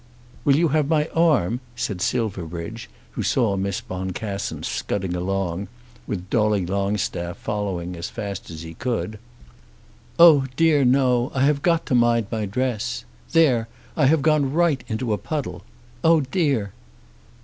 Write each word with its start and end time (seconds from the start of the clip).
"Will 0.43 0.55
you 0.55 0.69
have 0.69 0.87
my 0.87 1.05
arm?" 1.09 1.59
said 1.75 2.01
Silverbridge, 2.01 2.89
who 3.11 3.21
saw 3.21 3.55
Miss 3.55 3.81
Boncassen 3.81 4.63
scudding 4.63 5.15
along, 5.15 5.67
with 6.07 6.27
Dolly 6.31 6.65
Longstaff 6.65 7.37
following 7.37 7.95
as 7.95 8.09
fast 8.09 8.49
as 8.49 8.63
he 8.63 8.73
could. 8.73 9.19
"Oh 10.17 10.47
dear 10.55 10.83
no. 10.83 11.31
I 11.35 11.43
have 11.45 11.61
got 11.61 11.85
to 11.85 11.93
mind 11.93 12.25
my 12.31 12.47
dress. 12.47 13.05
There; 13.33 13.67
I 13.95 14.07
have 14.07 14.23
gone 14.23 14.51
right 14.51 14.83
into 14.87 15.13
a 15.13 15.19
puddle. 15.19 15.61
Oh 16.03 16.21
dear!" 16.21 16.73